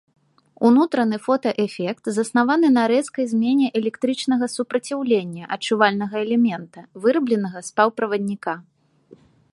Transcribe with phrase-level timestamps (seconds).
[0.67, 8.53] Унутраны фотаэфект заснаваны на рэзкай змене электрычнага супраціўлення адчувальнага элемента, вырабленага з паўправадніка.